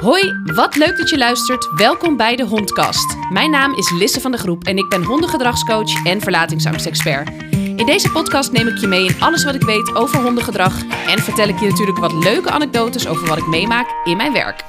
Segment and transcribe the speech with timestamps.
[0.00, 1.68] Hoi, wat leuk dat je luistert.
[1.74, 3.16] Welkom bij de Hondkast.
[3.32, 7.30] Mijn naam is Lisse van de Groep en ik ben hondengedragscoach en verlatingsangstexpert.
[7.50, 11.18] In deze podcast neem ik je mee in alles wat ik weet over hondengedrag en
[11.18, 14.64] vertel ik je natuurlijk wat leuke anekdotes over wat ik meemaak in mijn werk.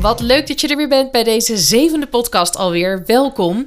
[0.00, 3.02] Wat leuk dat je er weer bent bij deze zevende podcast alweer.
[3.06, 3.66] Welkom.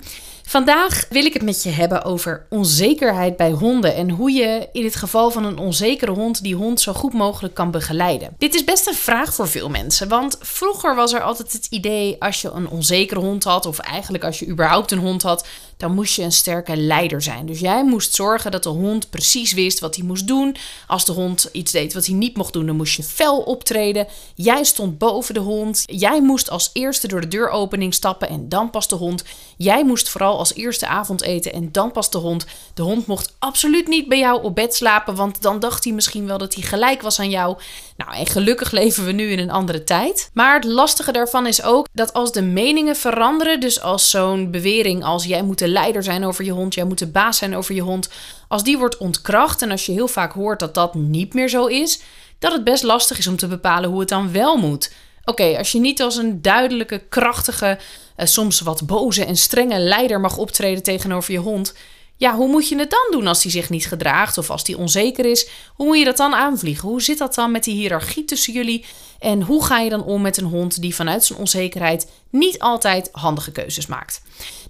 [0.51, 4.83] Vandaag wil ik het met je hebben over onzekerheid bij honden en hoe je in
[4.83, 8.35] het geval van een onzekere hond die hond zo goed mogelijk kan begeleiden.
[8.37, 12.15] Dit is best een vraag voor veel mensen, want vroeger was er altijd het idee
[12.19, 15.47] als je een onzekere hond had, of eigenlijk als je überhaupt een hond had,
[15.81, 17.45] dan moest je een sterke leider zijn.
[17.45, 20.55] Dus jij moest zorgen dat de hond precies wist wat hij moest doen.
[20.87, 24.07] Als de hond iets deed wat hij niet mocht doen, dan moest je fel optreden.
[24.35, 25.83] Jij stond boven de hond.
[25.85, 29.23] Jij moest als eerste door de deuropening stappen en dan pas de hond.
[29.57, 32.45] Jij moest vooral als eerste avond eten en dan pas de hond.
[32.73, 36.27] De hond mocht absoluut niet bij jou op bed slapen, want dan dacht hij misschien
[36.27, 37.57] wel dat hij gelijk was aan jou.
[37.97, 40.29] Nou, en gelukkig leven we nu in een andere tijd.
[40.33, 45.03] Maar het lastige daarvan is ook dat als de meningen veranderen, dus als zo'n bewering
[45.03, 47.81] als jij moet leider zijn over je hond, jij moet de baas zijn over je
[47.81, 48.09] hond,
[48.47, 51.65] als die wordt ontkracht en als je heel vaak hoort dat dat niet meer zo
[51.65, 52.01] is,
[52.39, 54.91] dat het best lastig is om te bepalen hoe het dan wel moet.
[55.25, 57.79] Oké, als je niet als een duidelijke, krachtige,
[58.15, 61.73] eh, soms wat boze en strenge leider mag optreden tegenover je hond,
[62.21, 64.77] ja, hoe moet je het dan doen als die zich niet gedraagt of als die
[64.77, 65.49] onzeker is?
[65.75, 66.89] Hoe moet je dat dan aanvliegen?
[66.89, 68.85] Hoe zit dat dan met die hiërarchie tussen jullie?
[69.21, 73.09] En hoe ga je dan om met een hond die vanuit zijn onzekerheid niet altijd
[73.11, 74.21] handige keuzes maakt?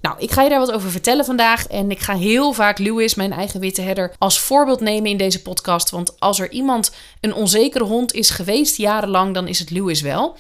[0.02, 1.68] Nou, ik ga je daar wat over vertellen vandaag.
[1.68, 5.42] En ik ga heel vaak Lewis, mijn eigen witte herder, als voorbeeld nemen in deze
[5.42, 5.90] podcast.
[5.90, 10.36] Want als er iemand een onzekere hond is geweest jarenlang, dan is het Lewis wel.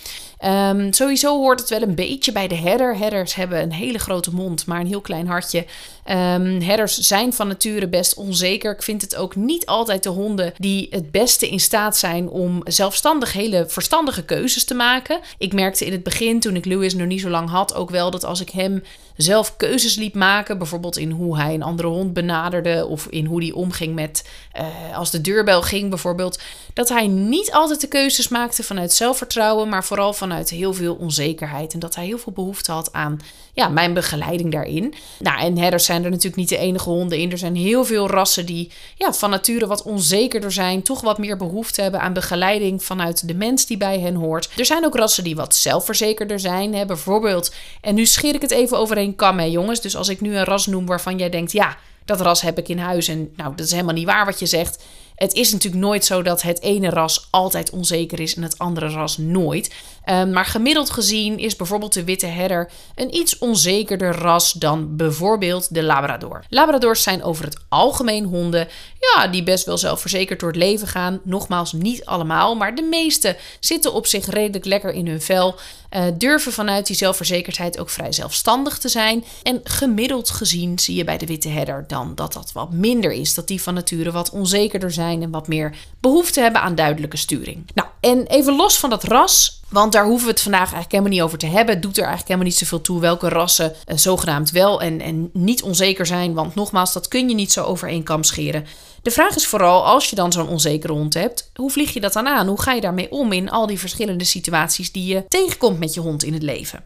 [0.45, 2.97] Um, sowieso hoort het wel een beetje bij de herder.
[2.97, 5.65] Herders hebben een hele grote mond, maar een heel klein hartje.
[6.09, 8.71] Um, herders zijn van nature best onzeker.
[8.73, 12.61] Ik vind het ook niet altijd de honden die het beste in staat zijn om
[12.63, 15.19] zelfstandig hele verstandige keuzes te maken.
[15.37, 18.11] Ik merkte in het begin, toen ik Lewis nog niet zo lang had, ook wel
[18.11, 18.83] dat als ik hem
[19.21, 23.41] zelf keuzes liet maken, bijvoorbeeld in hoe hij een andere hond benaderde of in hoe
[23.41, 26.39] hij omging met uh, als de deurbel ging bijvoorbeeld,
[26.73, 31.73] dat hij niet altijd de keuzes maakte vanuit zelfvertrouwen, maar vooral vanuit heel veel onzekerheid
[31.73, 33.19] en dat hij heel veel behoefte had aan
[33.53, 34.93] ja, mijn begeleiding daarin.
[35.19, 37.31] Nou, en herders zijn er natuurlijk niet de enige honden in.
[37.31, 41.37] Er zijn heel veel rassen die ja, van nature wat onzekerder zijn, toch wat meer
[41.37, 44.49] behoefte hebben aan begeleiding vanuit de mens die bij hen hoort.
[44.57, 46.73] Er zijn ook rassen die wat zelfverzekerder zijn.
[46.73, 46.85] Hè?
[46.85, 49.81] Bijvoorbeeld, en nu scheer ik het even over een kam, hè, jongens.
[49.81, 52.67] Dus als ik nu een ras noem waarvan jij denkt, ja, dat ras heb ik
[52.67, 53.07] in huis.
[53.07, 54.83] En nou, dat is helemaal niet waar wat je zegt.
[55.15, 58.89] Het is natuurlijk nooit zo dat het ene ras altijd onzeker is en het andere
[58.89, 59.73] ras nooit.
[60.09, 65.73] Um, maar gemiddeld gezien is bijvoorbeeld de witte herder een iets onzekerder ras dan bijvoorbeeld
[65.73, 66.43] de Labrador.
[66.49, 68.67] Labradors zijn over het algemeen honden
[68.99, 71.19] ja, die best wel zelfverzekerd door het leven gaan.
[71.23, 75.55] Nogmaals, niet allemaal, maar de meeste zitten op zich redelijk lekker in hun vel.
[75.91, 79.23] Uh, durven vanuit die zelfverzekerdheid ook vrij zelfstandig te zijn.
[79.43, 83.33] En gemiddeld gezien zie je bij de witte herder dan dat dat wat minder is.
[83.33, 87.69] Dat die van nature wat onzekerder zijn en wat meer behoefte hebben aan duidelijke sturing.
[87.73, 91.11] Nou, en even los van dat ras want daar hoeven we het vandaag eigenlijk helemaal
[91.11, 91.73] niet over te hebben.
[91.73, 95.29] Het doet er eigenlijk helemaal niet zoveel toe welke rassen uh, zogenaamd wel en, en
[95.33, 96.33] niet onzeker zijn.
[96.33, 98.65] Want nogmaals, dat kun je niet zo over één kam scheren.
[99.01, 102.13] De vraag is vooral, als je dan zo'n onzekere hond hebt, hoe vlieg je dat
[102.13, 102.47] dan aan?
[102.47, 105.99] Hoe ga je daarmee om in al die verschillende situaties die je tegenkomt met je
[105.99, 106.83] hond in het leven?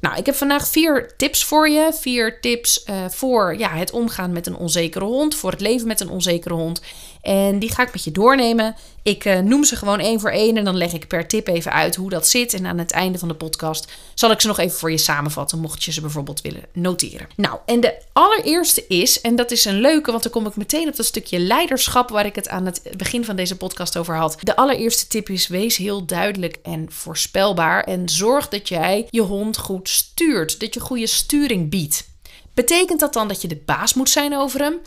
[0.00, 1.90] Nou, ik heb vandaag vier tips voor je.
[2.00, 6.00] Vier tips uh, voor ja, het omgaan met een onzekere hond, voor het leven met
[6.00, 6.80] een onzekere hond.
[7.24, 8.74] En die ga ik met je doornemen.
[9.02, 11.72] Ik uh, noem ze gewoon één voor één en dan leg ik per tip even
[11.72, 12.54] uit hoe dat zit.
[12.54, 15.58] En aan het einde van de podcast zal ik ze nog even voor je samenvatten,
[15.58, 17.28] mocht je ze bijvoorbeeld willen noteren.
[17.36, 20.88] Nou, en de allereerste is, en dat is een leuke, want dan kom ik meteen
[20.88, 24.36] op dat stukje leiderschap waar ik het aan het begin van deze podcast over had.
[24.40, 29.58] De allereerste tip is: wees heel duidelijk en voorspelbaar en zorg dat jij je hond
[29.58, 32.12] goed stuurt, dat je goede sturing biedt.
[32.54, 34.80] Betekent dat dan dat je de baas moet zijn over hem?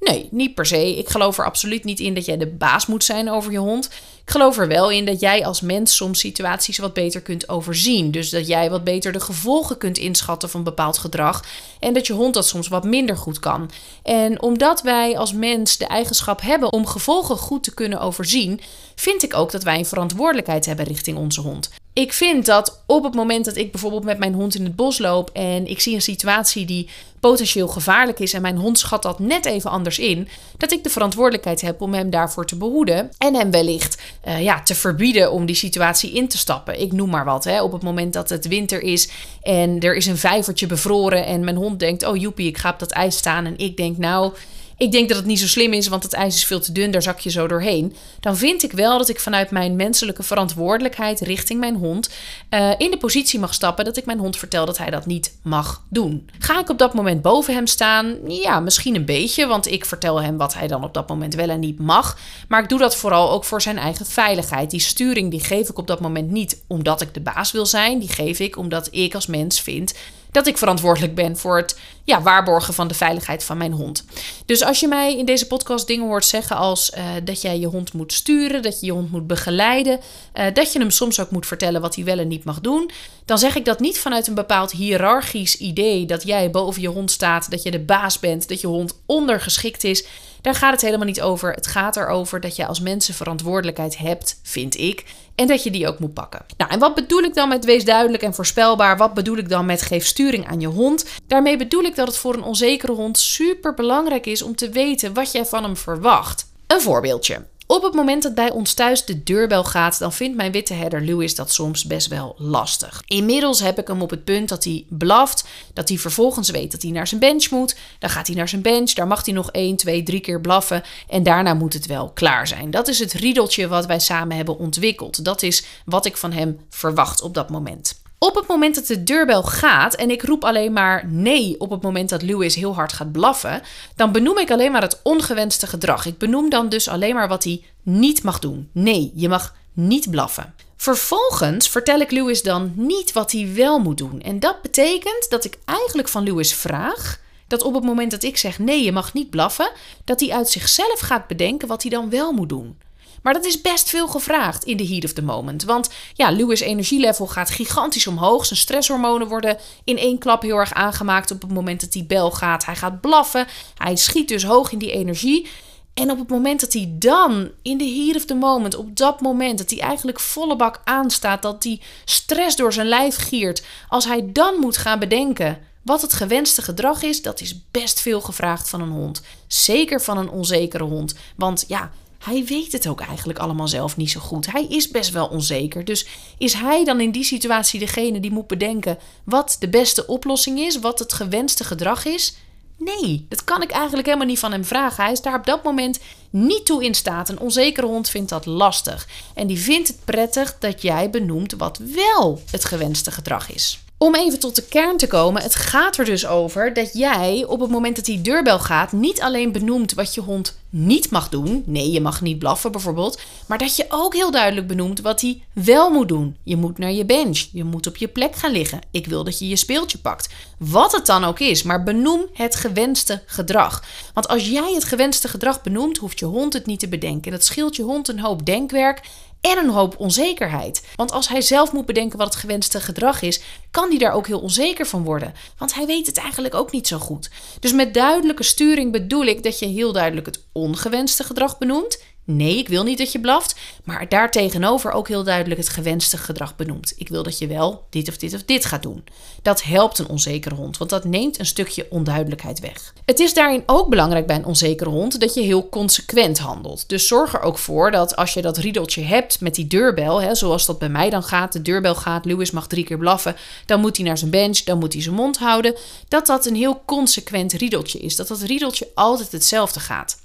[0.00, 0.98] Nee, niet per se.
[0.98, 3.86] Ik geloof er absoluut niet in dat jij de baas moet zijn over je hond.
[4.24, 8.10] Ik geloof er wel in dat jij als mens soms situaties wat beter kunt overzien.
[8.10, 11.44] Dus dat jij wat beter de gevolgen kunt inschatten van bepaald gedrag.
[11.80, 13.70] En dat je hond dat soms wat minder goed kan.
[14.02, 18.60] En omdat wij als mens de eigenschap hebben om gevolgen goed te kunnen overzien,
[18.94, 21.70] vind ik ook dat wij een verantwoordelijkheid hebben richting onze hond.
[21.92, 24.98] Ik vind dat op het moment dat ik bijvoorbeeld met mijn hond in het bos
[24.98, 26.88] loop en ik zie een situatie die
[27.20, 30.90] potentieel gevaarlijk is en mijn hond schat dat net even anders in, dat ik de
[30.90, 35.46] verantwoordelijkheid heb om hem daarvoor te behoeden en hem wellicht uh, ja, te verbieden om
[35.46, 36.80] die situatie in te stappen.
[36.80, 37.44] Ik noem maar wat.
[37.44, 37.62] Hè.
[37.62, 39.10] Op het moment dat het winter is
[39.42, 42.78] en er is een vijvertje bevroren en mijn hond denkt: Oh joepie, ik ga op
[42.78, 43.46] dat ijs staan.
[43.46, 44.32] En ik denk: Nou,
[44.80, 46.90] ik denk dat het niet zo slim is, want het ijs is veel te dun,
[46.90, 47.94] daar zak je zo doorheen.
[48.20, 52.10] Dan vind ik wel dat ik vanuit mijn menselijke verantwoordelijkheid richting mijn hond
[52.50, 55.34] uh, in de positie mag stappen dat ik mijn hond vertel dat hij dat niet
[55.42, 56.30] mag doen.
[56.38, 58.16] Ga ik op dat moment boven hem staan?
[58.26, 61.48] Ja, misschien een beetje, want ik vertel hem wat hij dan op dat moment wel
[61.48, 62.18] en niet mag.
[62.48, 64.70] Maar ik doe dat vooral ook voor zijn eigen veiligheid.
[64.70, 67.98] Die sturing die geef ik op dat moment niet omdat ik de baas wil zijn,
[67.98, 69.94] die geef ik omdat ik als mens vind
[70.32, 74.04] dat ik verantwoordelijk ben voor het ja, waarborgen van de veiligheid van mijn hond.
[74.46, 77.66] Dus als je mij in deze podcast dingen hoort zeggen als uh, dat jij je
[77.66, 80.00] hond moet sturen, dat je je hond moet begeleiden,
[80.34, 82.90] uh, dat je hem soms ook moet vertellen wat hij wel en niet mag doen,
[83.24, 87.10] dan zeg ik dat niet vanuit een bepaald hiërarchisch idee dat jij boven je hond
[87.10, 90.04] staat, dat je de baas bent, dat je hond ondergeschikt is.
[90.40, 91.52] Daar gaat het helemaal niet over.
[91.52, 95.04] Het gaat erover dat je als mensen verantwoordelijkheid hebt, vind ik.
[95.34, 96.44] En dat je die ook moet pakken.
[96.56, 98.96] Nou, en wat bedoel ik dan met wees duidelijk en voorspelbaar?
[98.96, 101.04] Wat bedoel ik dan met geef sturing aan je hond?
[101.26, 105.14] Daarmee bedoel ik dat het voor een onzekere hond super belangrijk is om te weten
[105.14, 106.46] wat jij van hem verwacht.
[106.66, 107.42] Een voorbeeldje.
[107.70, 111.04] Op het moment dat bij ons thuis de deurbel gaat, dan vindt mijn witte herder
[111.04, 113.02] Louis dat soms best wel lastig.
[113.06, 116.82] Inmiddels heb ik hem op het punt dat hij blaft, dat hij vervolgens weet dat
[116.82, 117.76] hij naar zijn bench moet.
[117.98, 120.82] Dan gaat hij naar zijn bench, daar mag hij nog 1, 2, 3 keer blaffen
[121.08, 122.70] en daarna moet het wel klaar zijn.
[122.70, 125.24] Dat is het riedeltje wat wij samen hebben ontwikkeld.
[125.24, 127.99] Dat is wat ik van hem verwacht op dat moment.
[128.22, 131.82] Op het moment dat de deurbel gaat en ik roep alleen maar nee op het
[131.82, 133.62] moment dat Lewis heel hard gaat blaffen,
[133.96, 136.06] dan benoem ik alleen maar het ongewenste gedrag.
[136.06, 138.68] Ik benoem dan dus alleen maar wat hij niet mag doen.
[138.72, 140.54] Nee, je mag niet blaffen.
[140.76, 144.20] Vervolgens vertel ik Lewis dan niet wat hij wel moet doen.
[144.20, 148.36] En dat betekent dat ik eigenlijk van Lewis vraag dat op het moment dat ik
[148.36, 149.70] zeg nee, je mag niet blaffen,
[150.04, 152.78] dat hij uit zichzelf gaat bedenken wat hij dan wel moet doen.
[153.22, 155.64] Maar dat is best veel gevraagd in de heat of the moment.
[155.64, 158.46] Want ja, Lewis' energielevel gaat gigantisch omhoog.
[158.46, 162.30] Zijn stresshormonen worden in één klap heel erg aangemaakt op het moment dat die bel
[162.30, 162.64] gaat.
[162.64, 163.46] Hij gaat blaffen.
[163.76, 165.48] Hij schiet dus hoog in die energie.
[165.94, 169.20] En op het moment dat hij dan, in de heat of the moment, op dat
[169.20, 174.04] moment dat hij eigenlijk volle bak aanstaat, dat die stress door zijn lijf giert, als
[174.04, 178.68] hij dan moet gaan bedenken wat het gewenste gedrag is, dat is best veel gevraagd
[178.68, 179.22] van een hond.
[179.46, 181.14] Zeker van een onzekere hond.
[181.36, 181.90] Want ja,
[182.24, 184.52] hij weet het ook eigenlijk allemaal zelf niet zo goed.
[184.52, 185.84] Hij is best wel onzeker.
[185.84, 186.06] Dus
[186.38, 190.78] is hij dan in die situatie degene die moet bedenken wat de beste oplossing is,
[190.78, 192.36] wat het gewenste gedrag is?
[192.76, 195.04] Nee, dat kan ik eigenlijk helemaal niet van hem vragen.
[195.04, 195.98] Hij is daar op dat moment
[196.30, 197.28] niet toe in staat.
[197.28, 199.08] Een onzekere hond vindt dat lastig.
[199.34, 203.80] En die vindt het prettig dat jij benoemt wat wel het gewenste gedrag is.
[204.02, 207.60] Om even tot de kern te komen, het gaat er dus over dat jij op
[207.60, 211.62] het moment dat die deurbel gaat, niet alleen benoemt wat je hond niet mag doen.
[211.66, 213.20] Nee, je mag niet blaffen bijvoorbeeld.
[213.46, 216.36] Maar dat je ook heel duidelijk benoemt wat hij wel moet doen.
[216.42, 217.46] Je moet naar je bench.
[217.52, 218.80] Je moet op je plek gaan liggen.
[218.90, 220.28] Ik wil dat je je speeltje pakt.
[220.58, 223.84] Wat het dan ook is, maar benoem het gewenste gedrag.
[224.14, 227.32] Want als jij het gewenste gedrag benoemt, hoeft je hond het niet te bedenken.
[227.32, 229.00] Dat scheelt je hond een hoop denkwerk
[229.40, 230.86] en een hoop onzekerheid.
[230.96, 233.40] Want als hij zelf moet bedenken wat het gewenste gedrag is,
[233.70, 235.34] kan hij daar ook heel onzeker van worden.
[235.58, 237.30] Want hij weet het eigenlijk ook niet zo goed.
[237.60, 242.02] Dus met duidelijke sturing bedoel ik dat je heel duidelijk het ongewenste gedrag benoemt
[242.36, 243.54] Nee, ik wil niet dat je blaft,
[243.84, 246.92] maar daartegenover ook heel duidelijk het gewenste gedrag benoemt.
[246.96, 249.04] Ik wil dat je wel dit of dit of dit gaat doen.
[249.42, 252.92] Dat helpt een onzekere hond, want dat neemt een stukje onduidelijkheid weg.
[253.04, 256.88] Het is daarin ook belangrijk bij een onzekere hond dat je heel consequent handelt.
[256.88, 260.34] Dus zorg er ook voor dat als je dat riedeltje hebt met die deurbel, hè,
[260.34, 263.80] zoals dat bij mij dan gaat, de deurbel gaat, Lewis mag drie keer blaffen, dan
[263.80, 265.74] moet hij naar zijn bench, dan moet hij zijn mond houden,
[266.08, 268.16] dat dat een heel consequent riedeltje is.
[268.16, 270.18] Dat dat riedeltje altijd hetzelfde gaat.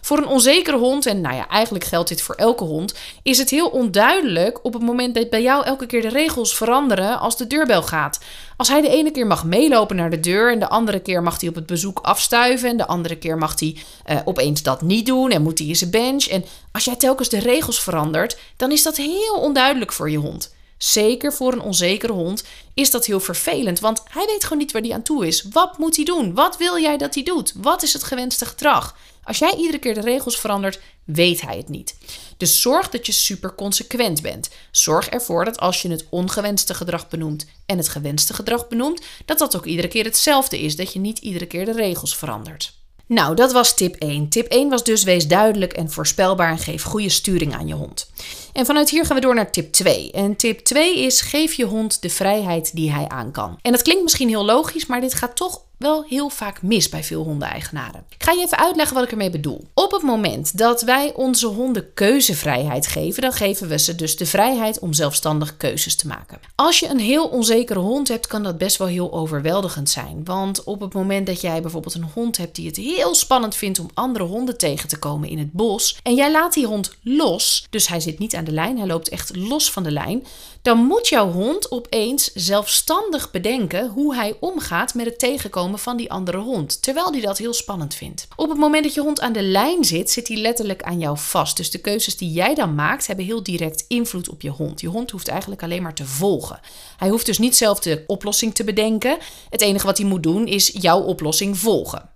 [0.00, 3.50] Voor een onzekere hond, en nou ja, eigenlijk geldt dit voor elke hond, is het
[3.50, 7.46] heel onduidelijk op het moment dat bij jou elke keer de regels veranderen als de
[7.46, 8.20] deurbel gaat.
[8.56, 11.40] Als hij de ene keer mag meelopen naar de deur en de andere keer mag
[11.40, 13.76] hij op het bezoek afstuiven en de andere keer mag hij
[14.10, 16.24] uh, opeens dat niet doen en moet hij in zijn bench.
[16.24, 20.54] En als jij telkens de regels verandert, dan is dat heel onduidelijk voor je hond.
[20.82, 24.82] Zeker voor een onzekere hond is dat heel vervelend, want hij weet gewoon niet waar
[24.82, 25.42] hij aan toe is.
[25.52, 26.34] Wat moet hij doen?
[26.34, 27.52] Wat wil jij dat hij doet?
[27.56, 28.96] Wat is het gewenste gedrag?
[29.30, 31.96] Als jij iedere keer de regels verandert, weet hij het niet.
[32.36, 34.50] Dus zorg dat je super consequent bent.
[34.70, 39.38] Zorg ervoor dat als je het ongewenste gedrag benoemt en het gewenste gedrag benoemt, dat
[39.38, 40.76] dat ook iedere keer hetzelfde is.
[40.76, 42.72] Dat je niet iedere keer de regels verandert.
[43.06, 44.28] Nou, dat was tip 1.
[44.28, 48.10] Tip 1 was dus wees duidelijk en voorspelbaar en geef goede sturing aan je hond.
[48.52, 50.10] En vanuit hier gaan we door naar tip 2.
[50.12, 53.58] En tip 2 is geef je hond de vrijheid die hij aan kan.
[53.62, 57.04] En dat klinkt misschien heel logisch, maar dit gaat toch wel heel vaak mis bij
[57.04, 58.04] veel hondeneigenaren.
[58.08, 59.64] Ik ga je even uitleggen wat ik ermee bedoel.
[59.74, 64.26] Op het moment dat wij onze honden keuzevrijheid geven, dan geven we ze dus de
[64.26, 66.40] vrijheid om zelfstandig keuzes te maken.
[66.54, 70.20] Als je een heel onzekere hond hebt, kan dat best wel heel overweldigend zijn.
[70.24, 73.78] Want op het moment dat jij bijvoorbeeld een hond hebt die het heel spannend vindt
[73.78, 77.66] om andere honden tegen te komen in het bos, en jij laat die hond los,
[77.70, 80.26] dus hij zit niet aan de lijn, hij loopt echt los van de lijn,
[80.62, 86.10] dan moet jouw hond opeens zelfstandig bedenken hoe hij omgaat met het tegenkomen van die
[86.10, 88.28] andere hond, terwijl hij dat heel spannend vindt.
[88.36, 91.18] Op het moment dat je hond aan de lijn zit, zit hij letterlijk aan jou
[91.18, 91.56] vast.
[91.56, 94.80] Dus de keuzes die jij dan maakt, hebben heel direct invloed op je hond.
[94.80, 96.60] Je hond hoeft eigenlijk alleen maar te volgen.
[96.96, 99.18] Hij hoeft dus niet zelf de oplossing te bedenken.
[99.50, 102.09] Het enige wat hij moet doen is jouw oplossing volgen.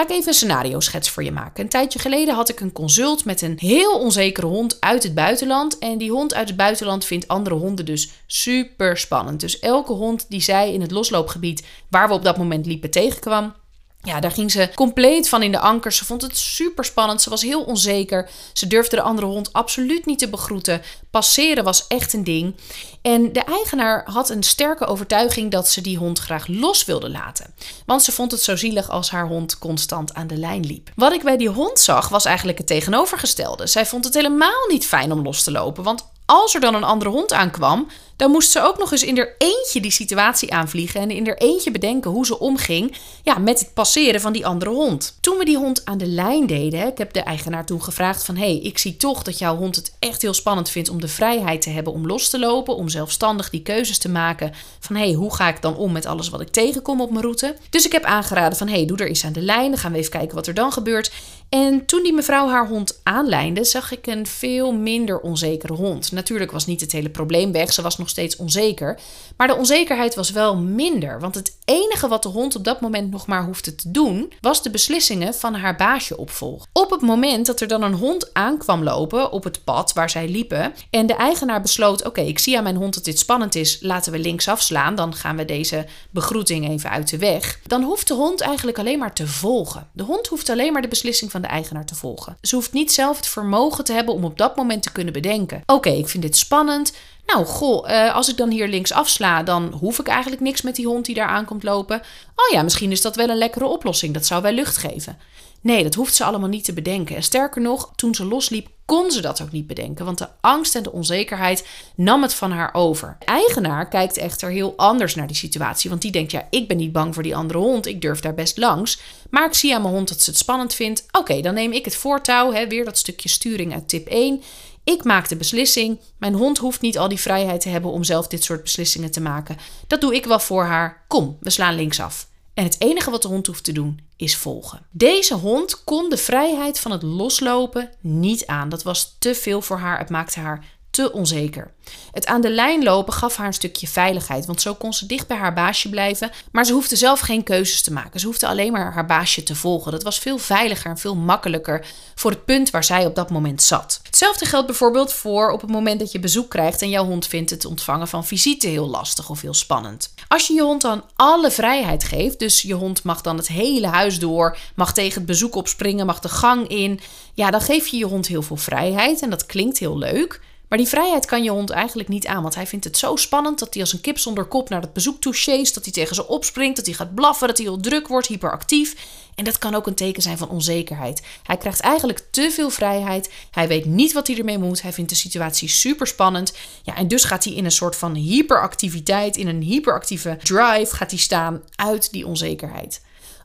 [0.00, 1.62] Ga ik even een scenario schets voor je maken.
[1.62, 5.78] Een tijdje geleden had ik een consult met een heel onzekere hond uit het buitenland.
[5.78, 9.40] En die hond uit het buitenland vindt andere honden dus super spannend.
[9.40, 13.54] Dus elke hond die zij in het losloopgebied waar we op dat moment liepen tegenkwam,
[14.02, 15.96] ja, daar ging ze compleet van in de ankers.
[15.96, 17.22] Ze vond het super spannend.
[17.22, 18.30] Ze was heel onzeker.
[18.52, 20.82] Ze durfde de andere hond absoluut niet te begroeten.
[21.10, 22.56] Passeren was echt een ding.
[23.02, 27.54] En de eigenaar had een sterke overtuiging dat ze die hond graag los wilde laten.
[27.86, 30.90] Want ze vond het zo zielig als haar hond constant aan de lijn liep.
[30.94, 33.66] Wat ik bij die hond zag was eigenlijk het tegenovergestelde.
[33.66, 35.84] Zij vond het helemaal niet fijn om los te lopen.
[35.84, 37.88] Want als er dan een andere hond aankwam,
[38.20, 41.38] dan moest ze ook nog eens in er eentje die situatie aanvliegen en in er
[41.38, 45.18] eentje bedenken hoe ze omging ja, met het passeren van die andere hond.
[45.20, 48.36] Toen we die hond aan de lijn deden, ik heb de eigenaar toen gevraagd van
[48.36, 51.62] hey, ik zie toch dat jouw hond het echt heel spannend vindt om de vrijheid
[51.62, 55.34] te hebben om los te lopen, om zelfstandig die keuzes te maken van hey, hoe
[55.34, 57.56] ga ik dan om met alles wat ik tegenkom op mijn route.
[57.70, 59.98] Dus ik heb aangeraden van hey, doe er eens aan de lijn, dan gaan we
[59.98, 61.12] even kijken wat er dan gebeurt.
[61.48, 66.12] En toen die mevrouw haar hond aanlijnde, zag ik een veel minder onzekere hond.
[66.12, 68.98] Natuurlijk was niet het hele probleem weg, ze was nog steeds onzeker.
[69.36, 71.20] Maar de onzekerheid was wel minder.
[71.20, 74.62] Want het enige wat de hond op dat moment nog maar hoefde te doen, was
[74.62, 76.68] de beslissingen van haar baasje opvolgen.
[76.72, 80.28] Op het moment dat er dan een hond aankwam lopen op het pad waar zij
[80.28, 80.74] liepen.
[80.90, 83.78] En de eigenaar besloot: Oké, ik zie aan mijn hond dat dit spannend is.
[83.80, 84.94] Laten we links afslaan.
[84.94, 87.60] Dan gaan we deze begroeting even uit de weg.
[87.66, 89.88] Dan hoeft de hond eigenlijk alleen maar te volgen.
[89.92, 92.36] De hond hoeft alleen maar de beslissing van de eigenaar te volgen.
[92.42, 95.62] Ze hoeft niet zelf het vermogen te hebben om op dat moment te kunnen bedenken:
[95.66, 96.92] Oké, ik vind dit spannend.
[97.32, 100.76] Nou, goh, uh, als ik dan hier links afsla, dan hoef ik eigenlijk niks met
[100.76, 101.96] die hond die daar aankomt lopen.
[102.34, 104.14] Oh ja, misschien is dat wel een lekkere oplossing.
[104.14, 105.18] Dat zou wel lucht geven.
[105.62, 107.16] Nee, dat hoeft ze allemaal niet te bedenken.
[107.16, 110.04] En sterker nog, toen ze losliep, kon ze dat ook niet bedenken.
[110.04, 113.16] Want de angst en de onzekerheid nam het van haar over.
[113.18, 115.90] De eigenaar kijkt echter heel anders naar die situatie.
[115.90, 117.86] Want die denkt, ja, ik ben niet bang voor die andere hond.
[117.86, 119.00] Ik durf daar best langs.
[119.30, 121.06] Maar ik zie aan mijn hond dat ze het spannend vindt.
[121.10, 122.52] Oké, dan neem ik het voortouw.
[122.52, 124.42] Hè, weer dat stukje sturing uit tip 1.
[124.84, 126.00] Ik maak de beslissing.
[126.18, 129.20] Mijn hond hoeft niet al die vrijheid te hebben om zelf dit soort beslissingen te
[129.20, 129.56] maken.
[129.86, 131.04] Dat doe ik wel voor haar.
[131.08, 132.28] Kom, we slaan linksaf.
[132.54, 134.86] En het enige wat de hond hoeft te doen is volgen.
[134.90, 138.68] Deze hond kon de vrijheid van het loslopen niet aan.
[138.68, 139.98] Dat was te veel voor haar.
[139.98, 141.72] Het maakte haar te onzeker.
[142.12, 145.26] Het aan de lijn lopen gaf haar een stukje veiligheid, want zo kon ze dicht
[145.26, 148.20] bij haar baasje blijven, maar ze hoefde zelf geen keuzes te maken.
[148.20, 149.92] Ze hoefde alleen maar haar baasje te volgen.
[149.92, 153.62] Dat was veel veiliger en veel makkelijker voor het punt waar zij op dat moment
[153.62, 154.00] zat.
[154.20, 157.50] Hetzelfde geldt bijvoorbeeld voor op het moment dat je bezoek krijgt en jouw hond vindt
[157.50, 160.14] het ontvangen van visite heel lastig of heel spannend.
[160.28, 163.86] Als je je hond dan alle vrijheid geeft, dus je hond mag dan het hele
[163.86, 167.00] huis door, mag tegen het bezoek opspringen, mag de gang in,
[167.34, 170.40] ja, dan geef je je hond heel veel vrijheid en dat klinkt heel leuk.
[170.70, 173.58] Maar die vrijheid kan je hond eigenlijk niet aan, want hij vindt het zo spannend
[173.58, 175.34] dat hij als een kip zonder kop naar het bezoek toe
[175.72, 178.96] dat hij tegen ze opspringt, dat hij gaat blaffen, dat hij heel druk wordt, hyperactief.
[179.34, 181.22] En dat kan ook een teken zijn van onzekerheid.
[181.42, 183.32] Hij krijgt eigenlijk te veel vrijheid.
[183.50, 184.82] Hij weet niet wat hij ermee moet.
[184.82, 186.52] Hij vindt de situatie super spannend.
[186.82, 191.10] Ja, en dus gaat hij in een soort van hyperactiviteit, in een hyperactieve drive gaat
[191.10, 193.00] hij staan uit die onzekerheid.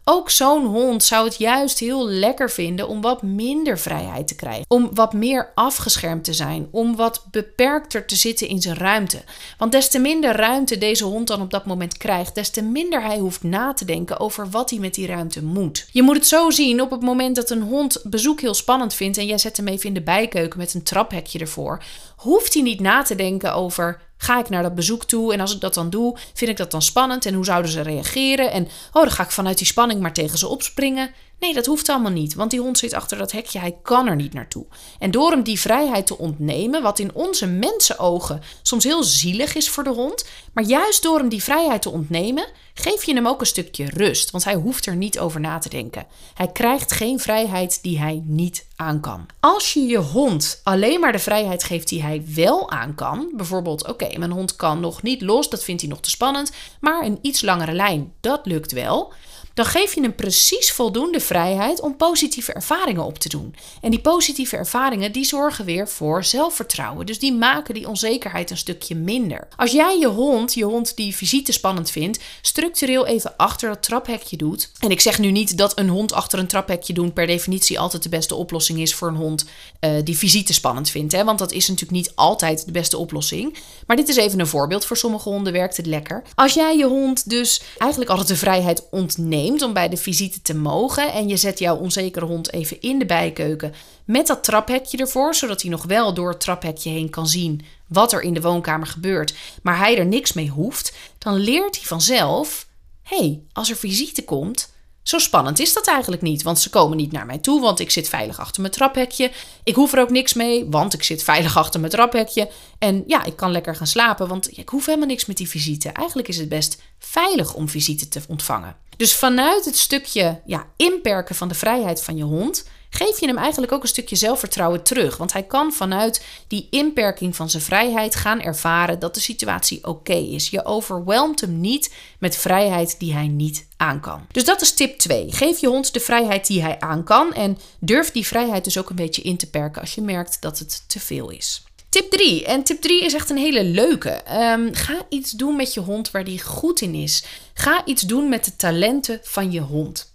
[0.07, 4.65] Ook zo'n hond zou het juist heel lekker vinden om wat minder vrijheid te krijgen.
[4.67, 6.67] Om wat meer afgeschermd te zijn.
[6.71, 9.21] Om wat beperkter te zitten in zijn ruimte.
[9.57, 13.03] Want des te minder ruimte deze hond dan op dat moment krijgt, des te minder
[13.03, 15.87] hij hoeft na te denken over wat hij met die ruimte moet.
[15.91, 19.17] Je moet het zo zien op het moment dat een hond bezoek heel spannend vindt
[19.17, 21.83] en jij zet hem even in de bijkeuken met een traphekje ervoor,
[22.15, 25.53] hoeft hij niet na te denken over Ga ik naar dat bezoek toe en als
[25.53, 28.51] ik dat dan doe, vind ik dat dan spannend en hoe zouden ze reageren?
[28.51, 31.11] En oh, dan ga ik vanuit die spanning maar tegen ze opspringen.
[31.39, 34.15] Nee, dat hoeft allemaal niet, want die hond zit achter dat hekje, hij kan er
[34.15, 34.65] niet naartoe.
[34.99, 39.69] En door hem die vrijheid te ontnemen, wat in onze mensenogen soms heel zielig is
[39.69, 43.39] voor de hond, maar juist door hem die vrijheid te ontnemen, geef je hem ook
[43.39, 46.07] een stukje rust, want hij hoeft er niet over na te denken.
[46.33, 49.25] Hij krijgt geen vrijheid die hij niet aan kan.
[49.39, 53.87] Als je je hond alleen maar de vrijheid geeft die hij wel aan kan, bijvoorbeeld,
[53.87, 57.19] oké, mijn hond kan nog niet los, dat vindt hij nog te spannend, maar een
[57.21, 59.13] iets langere lijn, dat lukt wel
[59.55, 63.55] dan geef je hem precies voldoende vrijheid om positieve ervaringen op te doen.
[63.81, 67.05] En die positieve ervaringen die zorgen weer voor zelfvertrouwen.
[67.05, 69.47] Dus die maken die onzekerheid een stukje minder.
[69.55, 74.37] Als jij je hond, je hond die visite spannend vindt, structureel even achter dat traphekje
[74.37, 74.71] doet.
[74.79, 78.03] En ik zeg nu niet dat een hond achter een traphekje doen per definitie altijd
[78.03, 79.45] de beste oplossing is voor een hond
[79.79, 81.13] uh, die visite spannend vindt.
[81.13, 81.23] Hè?
[81.23, 83.57] Want dat is natuurlijk niet altijd de beste oplossing.
[83.87, 84.85] Maar dit is even een voorbeeld.
[84.85, 86.23] Voor sommige honden werkt het lekker.
[86.35, 90.55] Als jij je hond dus eigenlijk altijd de vrijheid ontneemt om bij de visite te
[90.55, 91.13] mogen.
[91.13, 93.73] En je zet jouw onzekere hond even in de bijkeuken
[94.05, 98.13] met dat traphekje ervoor, zodat hij nog wel door het traphekje heen kan zien wat
[98.13, 102.67] er in de woonkamer gebeurt, maar hij er niks mee hoeft, dan leert hij vanzelf:
[103.01, 104.73] hé, hey, als er visite komt,
[105.07, 107.91] zo spannend is dat eigenlijk niet, want ze komen niet naar mij toe, want ik
[107.91, 109.31] zit veilig achter mijn traphekje.
[109.63, 112.49] Ik hoef er ook niks mee, want ik zit veilig achter mijn traphekje.
[112.79, 115.89] En ja, ik kan lekker gaan slapen, want ik hoef helemaal niks met die visite.
[115.89, 118.75] Eigenlijk is het best veilig om visite te ontvangen.
[118.97, 123.37] Dus vanuit het stukje ja, inperken van de vrijheid van je hond geef je hem
[123.37, 125.17] eigenlijk ook een stukje zelfvertrouwen terug.
[125.17, 130.13] Want hij kan vanuit die inperking van zijn vrijheid gaan ervaren dat de situatie oké
[130.13, 130.49] is.
[130.49, 134.25] Je overwelmt hem niet met vrijheid die hij niet aan kan.
[134.31, 135.31] Dus dat is tip 2.
[135.31, 138.89] Geef je hond de vrijheid die hij aan kan en durf die vrijheid dus ook
[138.89, 141.63] een beetje in te perken als je merkt dat het te veel is.
[141.89, 142.45] Tip 3.
[142.45, 144.09] En tip 3 is echt een hele leuke.
[144.09, 147.23] Ehm, ga iets doen met je hond waar die goed in is.
[147.53, 150.13] Ga iets doen met de talenten van je hond.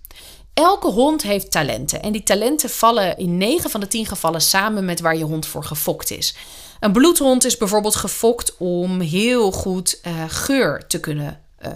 [0.55, 4.85] Elke hond heeft talenten en die talenten vallen in 9 van de 10 gevallen samen
[4.85, 6.35] met waar je hond voor gefokt is.
[6.81, 11.41] Een bloedhond is bijvoorbeeld gefokt om heel goed uh, geur te kunnen.
[11.67, 11.73] Uh,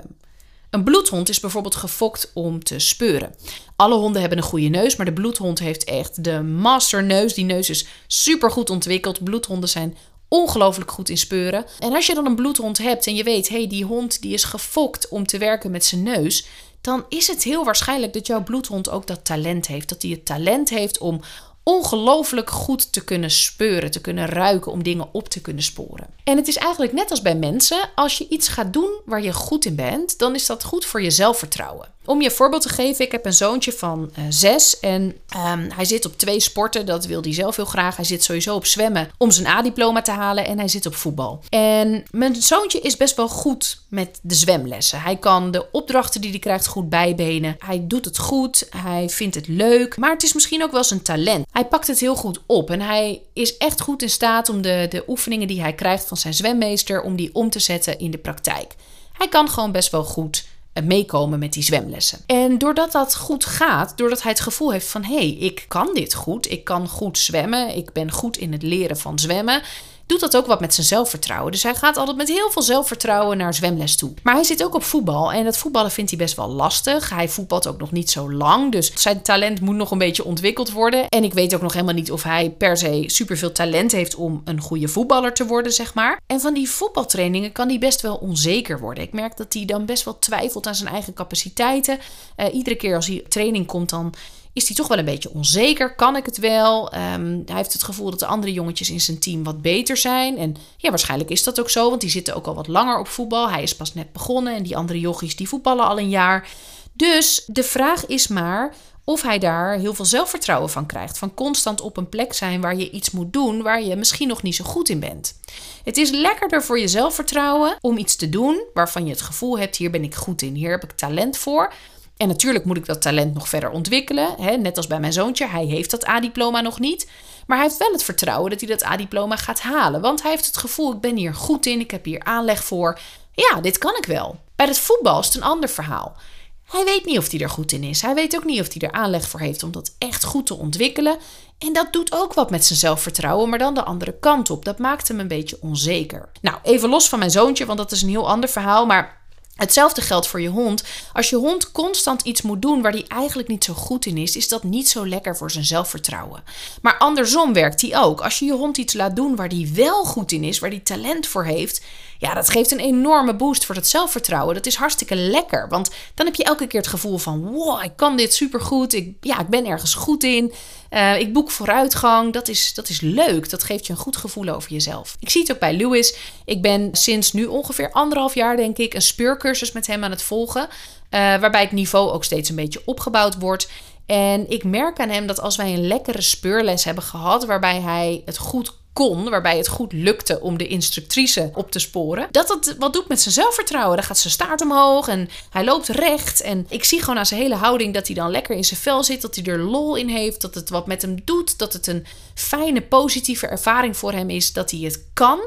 [0.70, 3.34] een bloedhond is bijvoorbeeld gefokt om te speuren.
[3.76, 7.34] Alle honden hebben een goede neus, maar de bloedhond heeft echt de masterneus.
[7.34, 9.24] Die neus is super goed ontwikkeld.
[9.24, 9.96] Bloedhonden zijn
[10.28, 11.64] ongelooflijk goed in speuren.
[11.78, 14.32] En als je dan een bloedhond hebt en je weet, hé, hey, die hond die
[14.32, 16.46] is gefokt om te werken met zijn neus,
[16.84, 19.88] dan is het heel waarschijnlijk dat jouw bloedhond ook dat talent heeft.
[19.88, 21.20] Dat hij het talent heeft om
[21.62, 26.06] ongelooflijk goed te kunnen speuren, te kunnen ruiken, om dingen op te kunnen sporen.
[26.24, 29.32] En het is eigenlijk net als bij mensen, als je iets gaat doen waar je
[29.32, 31.93] goed in bent, dan is dat goed voor je zelfvertrouwen.
[32.06, 35.70] Om je een voorbeeld te geven, ik heb een zoontje van uh, zes en um,
[35.74, 37.96] hij zit op twee sporten, dat wil hij zelf heel graag.
[37.96, 41.40] Hij zit sowieso op zwemmen om zijn A-diploma te halen en hij zit op voetbal.
[41.48, 45.00] En mijn zoontje is best wel goed met de zwemlessen.
[45.00, 47.56] Hij kan de opdrachten die hij krijgt goed bijbenen.
[47.58, 51.02] Hij doet het goed, hij vindt het leuk, maar het is misschien ook wel zijn
[51.02, 51.46] talent.
[51.50, 54.86] Hij pakt het heel goed op en hij is echt goed in staat om de,
[54.90, 58.18] de oefeningen die hij krijgt van zijn zwemmeester, om die om te zetten in de
[58.18, 58.74] praktijk.
[59.12, 60.44] Hij kan gewoon best wel goed
[60.82, 62.18] meekomen met die zwemlessen.
[62.26, 65.90] En doordat dat goed gaat, doordat hij het gevoel heeft van hé, hey, ik kan
[65.94, 69.62] dit goed, ik kan goed zwemmen, ik ben goed in het leren van zwemmen,
[70.06, 71.52] doet dat ook wat met zijn zelfvertrouwen.
[71.52, 74.12] Dus hij gaat altijd met heel veel zelfvertrouwen naar zwemles toe.
[74.22, 77.10] Maar hij zit ook op voetbal en dat voetballen vindt hij best wel lastig.
[77.10, 80.72] Hij voetbalt ook nog niet zo lang, dus zijn talent moet nog een beetje ontwikkeld
[80.72, 81.08] worden.
[81.08, 84.42] En ik weet ook nog helemaal niet of hij per se superveel talent heeft om
[84.44, 86.20] een goede voetballer te worden, zeg maar.
[86.26, 89.04] En van die voetbaltrainingen kan hij best wel onzeker worden.
[89.04, 91.98] Ik merk dat hij dan best wel twijfelt aan zijn eigen capaciteiten.
[92.36, 94.14] Uh, iedere keer als hij training komt, dan
[94.54, 95.94] is hij toch wel een beetje onzeker.
[95.94, 96.90] Kan ik het wel?
[96.90, 100.38] Ehm, hij heeft het gevoel dat de andere jongetjes in zijn team wat beter zijn.
[100.38, 103.08] En ja, waarschijnlijk is dat ook zo, want die zitten ook al wat langer op
[103.08, 103.50] voetbal.
[103.50, 106.48] Hij is pas net begonnen en die andere jochies die voetballen al een jaar.
[106.92, 111.18] Dus de vraag is maar of hij daar heel veel zelfvertrouwen van krijgt.
[111.18, 114.42] Van constant op een plek zijn waar je iets moet doen waar je misschien nog
[114.42, 115.38] niet zo goed in bent.
[115.84, 119.76] Het is lekkerder voor je zelfvertrouwen om iets te doen waarvan je het gevoel hebt:
[119.76, 121.72] hier ben ik goed in, hier heb ik talent voor.
[122.16, 124.34] En natuurlijk moet ik dat talent nog verder ontwikkelen.
[124.40, 124.56] Hè?
[124.56, 127.10] Net als bij mijn zoontje, hij heeft dat A-diploma nog niet.
[127.46, 130.00] Maar hij heeft wel het vertrouwen dat hij dat A-diploma gaat halen.
[130.00, 132.98] Want hij heeft het gevoel, ik ben hier goed in, ik heb hier aanleg voor.
[133.32, 134.38] Ja, dit kan ik wel.
[134.56, 136.16] Bij het voetbal is het een ander verhaal.
[136.64, 138.02] Hij weet niet of hij er goed in is.
[138.02, 140.54] Hij weet ook niet of hij er aanleg voor heeft om dat echt goed te
[140.54, 141.18] ontwikkelen.
[141.58, 144.64] En dat doet ook wat met zijn zelfvertrouwen, maar dan de andere kant op.
[144.64, 146.28] Dat maakt hem een beetje onzeker.
[146.40, 148.86] Nou, even los van mijn zoontje, want dat is een heel ander verhaal.
[148.86, 149.23] Maar
[149.54, 150.84] Hetzelfde geldt voor je hond.
[151.12, 154.36] Als je hond constant iets moet doen waar hij eigenlijk niet zo goed in is,
[154.36, 156.42] is dat niet zo lekker voor zijn zelfvertrouwen.
[156.82, 158.20] Maar andersom werkt hij ook.
[158.20, 160.78] Als je je hond iets laat doen waar hij wel goed in is, waar hij
[160.78, 161.82] talent voor heeft,
[162.24, 164.54] ja, dat geeft een enorme boost voor dat zelfvertrouwen.
[164.54, 167.92] Dat is hartstikke lekker, want dan heb je elke keer het gevoel van: wow, ik
[167.96, 168.92] kan dit supergoed.
[168.92, 170.52] Ik, ja, ik ben ergens goed in.
[170.90, 172.32] Uh, ik boek vooruitgang.
[172.32, 173.50] Dat is, dat is leuk.
[173.50, 175.16] Dat geeft je een goed gevoel over jezelf.
[175.20, 176.16] Ik zie het ook bij Lewis.
[176.44, 180.22] Ik ben sinds nu ongeveer anderhalf jaar, denk ik, een speurcursus met hem aan het
[180.22, 180.62] volgen.
[180.62, 180.70] Uh,
[181.10, 183.68] waarbij het niveau ook steeds een beetje opgebouwd wordt.
[184.06, 188.22] En ik merk aan hem dat als wij een lekkere speurles hebben gehad, waarbij hij
[188.24, 192.76] het goed kon, waarbij het goed lukte om de instructrice op te sporen, dat het
[192.78, 193.96] wat doet met zijn zelfvertrouwen.
[193.96, 196.40] Dan gaat zijn staart omhoog en hij loopt recht.
[196.40, 199.04] En ik zie gewoon aan zijn hele houding dat hij dan lekker in zijn vel
[199.04, 201.86] zit, dat hij er lol in heeft, dat het wat met hem doet, dat het
[201.86, 205.40] een fijne, positieve ervaring voor hem is, dat hij het kan.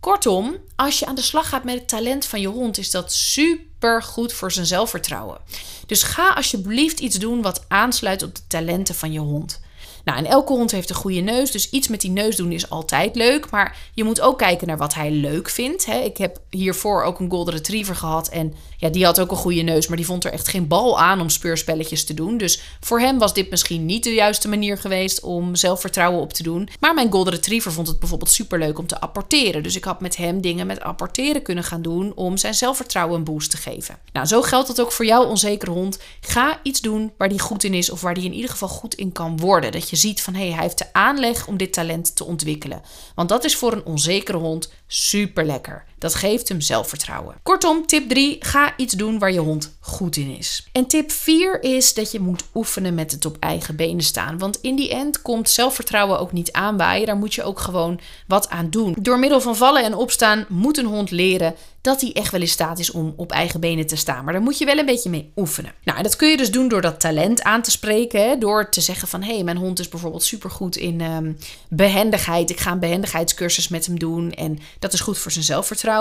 [0.00, 3.12] Kortom, als je aan de slag gaat met het talent van je hond, is dat
[3.12, 5.38] super goed voor zijn zelfvertrouwen.
[5.86, 9.60] Dus ga alsjeblieft iets doen wat aansluit op de talenten van je hond.
[10.04, 12.70] Nou, en elke hond heeft een goede neus, dus iets met die neus doen is
[12.70, 13.50] altijd leuk.
[13.50, 15.86] Maar je moet ook kijken naar wat hij leuk vindt.
[15.86, 15.98] Hè.
[15.98, 19.60] Ik heb hiervoor ook een Golden Retriever gehad en ja, die had ook een goede
[19.60, 22.36] neus, maar die vond er echt geen bal aan om speurspelletjes te doen.
[22.36, 26.42] Dus voor hem was dit misschien niet de juiste manier geweest om zelfvertrouwen op te
[26.42, 26.68] doen.
[26.80, 29.62] Maar mijn Golden Retriever vond het bijvoorbeeld superleuk om te apporteren.
[29.62, 33.24] Dus ik had met hem dingen met apporteren kunnen gaan doen om zijn zelfvertrouwen een
[33.24, 33.98] boost te geven.
[34.12, 35.98] Nou, zo geldt dat ook voor jouw onzekere hond.
[36.20, 38.94] Ga iets doen waar die goed in is of waar die in ieder geval goed
[38.94, 39.72] in kan worden.
[39.72, 42.82] Dat je ziet van hé, hey, hij heeft de aanleg om dit talent te ontwikkelen.
[43.14, 45.84] Want dat is voor een onzekere hond super lekker.
[46.04, 47.34] Dat geeft hem zelfvertrouwen.
[47.42, 50.68] Kortom, tip 3: ga iets doen waar je hond goed in is.
[50.72, 54.38] En tip 4 is dat je moet oefenen met het op eigen benen staan.
[54.38, 57.06] Want in die end komt zelfvertrouwen ook niet aanwaaien.
[57.06, 58.96] Daar moet je ook gewoon wat aan doen.
[59.00, 62.48] Door middel van vallen en opstaan moet een hond leren dat hij echt wel in
[62.48, 64.24] staat is om op eigen benen te staan.
[64.24, 65.72] Maar daar moet je wel een beetje mee oefenen.
[65.82, 68.28] Nou, dat kun je dus doen door dat talent aan te spreken.
[68.28, 68.38] Hè?
[68.38, 71.38] Door te zeggen van, hé, hey, mijn hond is bijvoorbeeld supergoed in um,
[71.68, 72.50] behendigheid.
[72.50, 74.32] Ik ga een behendigheidscursus met hem doen.
[74.32, 75.93] En dat is goed voor zijn zelfvertrouwen.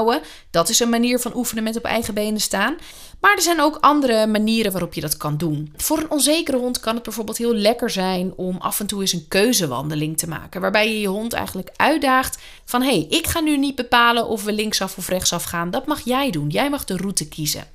[0.51, 2.75] Dat is een manier van oefenen met op eigen benen staan.
[3.19, 5.73] Maar er zijn ook andere manieren waarop je dat kan doen.
[5.77, 9.13] Voor een onzekere hond kan het bijvoorbeeld heel lekker zijn om af en toe eens
[9.13, 10.62] een keuzewandeling te maken.
[10.62, 14.53] Waarbij je je hond eigenlijk uitdaagt van hey, ik ga nu niet bepalen of we
[14.53, 15.71] linksaf of rechtsaf gaan.
[15.71, 16.49] Dat mag jij doen.
[16.49, 17.67] Jij mag de route kiezen.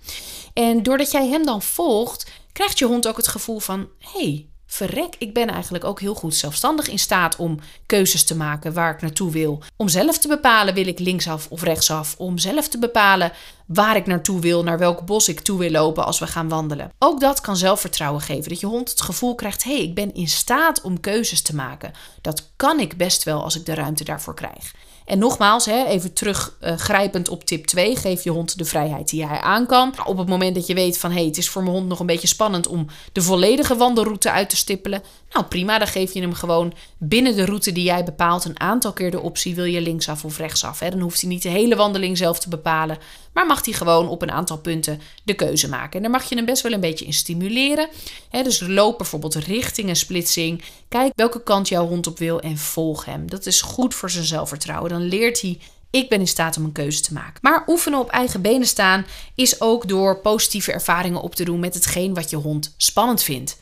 [0.52, 5.14] En doordat jij hem dan volgt, krijgt je hond ook het gevoel van hey, verrek,
[5.18, 9.00] ik ben eigenlijk ook heel goed zelfstandig in staat om keuzes te maken waar ik
[9.00, 9.62] naartoe wil.
[9.76, 12.14] Om zelf te bepalen wil ik linksaf of rechtsaf.
[12.18, 13.32] Om zelf te bepalen
[13.66, 16.92] waar ik naartoe wil, naar welk bos ik toe wil lopen als we gaan wandelen.
[16.98, 18.48] Ook dat kan zelfvertrouwen geven.
[18.48, 21.54] Dat je hond het gevoel krijgt: hé, hey, ik ben in staat om keuzes te
[21.54, 21.92] maken.
[22.20, 24.72] Dat kan ik best wel als ik de ruimte daarvoor krijg.
[25.08, 29.26] En nogmaals, hè, even teruggrijpend uh, op tip 2, geef je hond de vrijheid die
[29.26, 29.94] hij aan kan.
[30.04, 32.00] Op het moment dat je weet van hé, hey, het is voor mijn hond nog
[32.00, 35.02] een beetje spannend om de volledige wandelroute uit te stippelen.
[35.32, 38.92] Nou prima, dan geef je hem gewoon binnen de route die jij bepaalt een aantal
[38.92, 40.78] keer de optie wil je linksaf of rechtsaf.
[40.78, 40.90] Hè.
[40.90, 42.98] Dan hoeft hij niet de hele wandeling zelf te bepalen,
[43.32, 45.92] maar mag hij gewoon op een aantal punten de keuze maken.
[45.92, 47.88] En daar mag je hem best wel een beetje in stimuleren.
[48.30, 50.62] Dus loop bijvoorbeeld richting een splitsing.
[50.88, 53.30] Kijk welke kant jouw hond op wil en volg hem.
[53.30, 54.90] Dat is goed voor zijn zelfvertrouwen.
[54.90, 55.58] Dan leert hij
[55.90, 57.38] ik ben in staat om een keuze te maken.
[57.40, 61.74] Maar oefenen op eigen benen staan is ook door positieve ervaringen op te doen met
[61.74, 63.58] hetgeen wat je hond spannend vindt.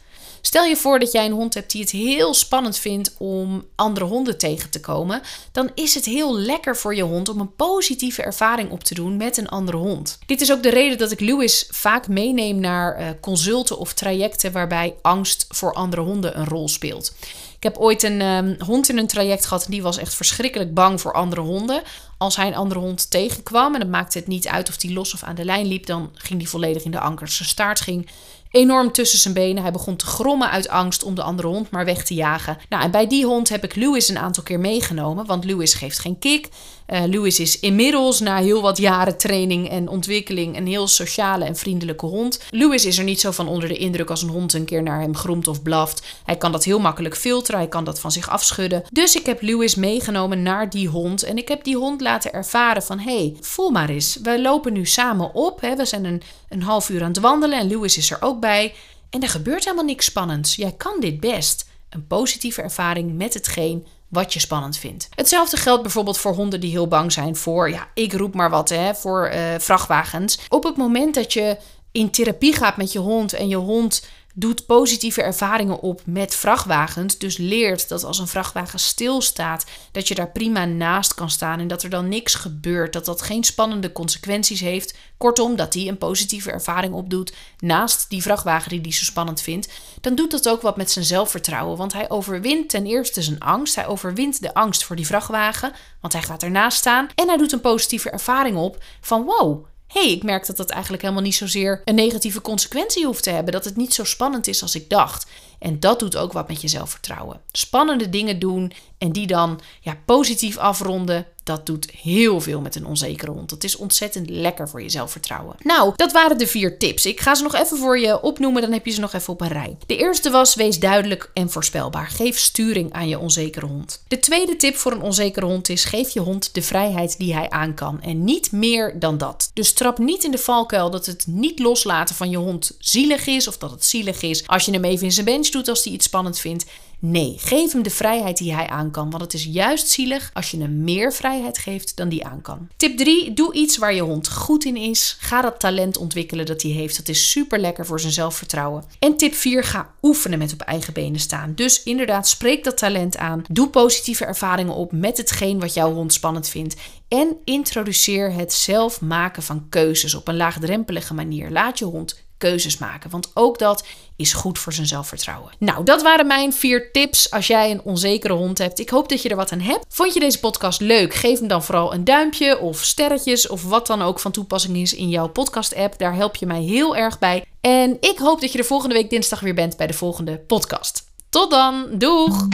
[0.47, 4.07] Stel je voor dat jij een hond hebt die het heel spannend vindt om andere
[4.07, 8.23] honden tegen te komen, dan is het heel lekker voor je hond om een positieve
[8.23, 10.19] ervaring op te doen met een andere hond.
[10.27, 14.53] Dit is ook de reden dat ik Lewis vaak meeneem naar uh, consulten of trajecten
[14.53, 17.15] waarbij angst voor andere honden een rol speelt.
[17.57, 20.75] Ik heb ooit een um, hond in een traject gehad en die was echt verschrikkelijk
[20.75, 21.83] bang voor andere honden.
[22.19, 25.15] Als hij een andere hond tegenkwam en het maakte het niet uit of die los
[25.15, 27.37] of aan de lijn liep, dan ging die volledig in de ankers.
[27.37, 28.09] Zijn staart ging
[28.51, 29.63] enorm tussen zijn benen.
[29.63, 32.59] Hij begon te grommen uit angst om de andere hond maar weg te jagen.
[32.69, 35.99] Nou, en bij die hond heb ik Lewis een aantal keer meegenomen, want Lewis geeft
[35.99, 36.49] geen kick.
[36.89, 41.57] Uh, Lewis is inmiddels na heel wat jaren training en ontwikkeling een heel sociale en
[41.57, 42.41] vriendelijke hond.
[42.51, 45.01] Lewis is er niet zo van onder de indruk als een hond een keer naar
[45.01, 46.03] hem gromt of blaft.
[46.25, 48.83] Hij kan dat heel makkelijk filteren, hij kan dat van zich afschudden.
[48.91, 52.83] Dus ik heb Lewis meegenomen naar die hond en ik heb die hond laten ervaren
[52.83, 55.61] van hé, hey, voel maar eens, we lopen nu samen op.
[55.61, 55.77] Hè?
[55.77, 58.75] We zijn een, een half uur aan het wandelen en Lewis is er ook bij.
[59.11, 60.57] En er gebeurt helemaal niks spannends.
[60.57, 61.69] Jij kan dit best.
[61.91, 65.09] Een positieve ervaring met hetgeen wat je spannend vindt.
[65.15, 68.69] Hetzelfde geldt bijvoorbeeld voor honden die heel bang zijn voor, ja, ik roep maar wat,
[68.69, 70.39] hè, voor uh, vrachtwagens.
[70.49, 71.57] Op het moment dat je
[71.93, 74.07] in therapie gaat met je hond en je hond
[74.39, 77.19] doet positieve ervaringen op met vrachtwagens.
[77.19, 81.69] Dus leert dat als een vrachtwagen stilstaat, dat je daar prima naast kan staan en
[81.69, 82.93] dat er dan niks gebeurt.
[82.93, 84.97] Dat dat geen spannende consequenties heeft.
[85.17, 89.69] Kortom, dat hij een positieve ervaring opdoet naast die vrachtwagen die hij zo spannend vindt.
[90.01, 91.77] Dan doet dat ook wat met zijn zelfvertrouwen.
[91.77, 93.75] Want hij overwint ten eerste zijn angst.
[93.75, 97.09] Hij overwint de angst voor die vrachtwagen, want hij gaat ernaast staan.
[97.15, 101.03] En hij doet een positieve ervaring op van wow hey, ik merk dat dat eigenlijk
[101.03, 103.53] helemaal niet zozeer een negatieve consequentie hoeft te hebben.
[103.53, 105.27] Dat het niet zo spannend is als ik dacht.
[105.59, 107.41] En dat doet ook wat met je zelfvertrouwen.
[107.53, 112.87] Spannende dingen doen en die dan ja, positief afronden, dat doet heel veel met een
[112.87, 113.51] onzekere hond.
[113.51, 115.57] Het is ontzettend lekker voor je zelfvertrouwen.
[115.63, 117.07] Nou, dat waren de vier tips.
[117.07, 119.41] Ik ga ze nog even voor je opnoemen, dan heb je ze nog even op
[119.41, 119.77] een rij.
[119.87, 122.09] De eerste was: wees duidelijk en voorspelbaar.
[122.09, 124.03] Geef sturing aan je onzekere hond.
[124.09, 127.51] De tweede tip voor een onzekere hond is: geef je hond de vrijheid die hij
[127.51, 129.51] aan kan en niet meer dan dat.
[129.55, 133.49] Dus trap niet in de valkuil dat het niet loslaten van je hond zielig is
[133.49, 135.93] of dat het zielig is als je hem even in zijn bench doet als hij
[135.93, 136.65] iets spannend vindt.
[136.99, 139.11] Nee, geef hem de vrijheid die hij aan kan.
[139.11, 142.69] Want het is juist zielig als je hem meer vrijheid geeft dan die aan kan.
[142.77, 143.33] Tip 3.
[143.33, 145.17] Doe iets waar je hond goed in is.
[145.21, 146.97] Ga dat talent ontwikkelen dat hij heeft.
[146.97, 148.85] Dat is super lekker voor zijn zelfvertrouwen.
[148.99, 149.65] En tip 4.
[149.65, 151.53] Ga oefenen met op eigen benen staan.
[151.55, 153.43] Dus inderdaad, spreek dat talent aan.
[153.51, 156.77] Doe positieve ervaringen op met hetgeen wat jouw hond spannend vindt.
[157.09, 161.51] En introduceer het zelf maken van keuzes op een laagdrempelige manier.
[161.51, 163.11] Laat je hond keuzes maken.
[163.11, 163.85] Want ook dat
[164.17, 165.53] is goed voor zijn zelfvertrouwen.
[165.59, 168.79] Nou, dat waren mijn vier tips als jij een onzekere hond hebt.
[168.79, 169.85] Ik hoop dat je er wat aan hebt.
[169.89, 171.15] Vond je deze podcast leuk?
[171.15, 174.95] Geef hem dan vooral een duimpje of sterretjes of wat dan ook van toepassing is
[174.95, 175.99] in jouw podcast-app.
[175.99, 177.45] Daar help je mij heel erg bij.
[177.61, 181.05] En ik hoop dat je er volgende week dinsdag weer bent bij de volgende podcast.
[181.31, 182.47] Tot dan, doeg!